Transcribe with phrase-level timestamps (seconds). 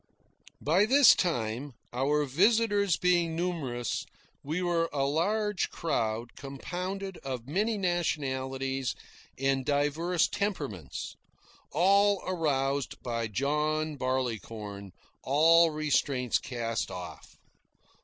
[0.61, 4.03] By this time, our visitors being numerous,
[4.41, 8.95] we were a large crowd compounded of many nationalities
[9.37, 11.15] and diverse temperaments,
[11.71, 14.91] all aroused by John Barleycorn,
[15.21, 17.35] all restraints cast off.